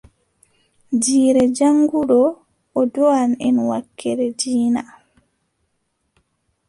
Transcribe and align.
Jiire 1.01 1.43
jaŋnguɗo, 1.57 2.19
o 2.79 2.81
ɗowan 2.93 3.31
en 3.47 3.55
wakkeere 3.69 4.25
diina. 4.39 4.83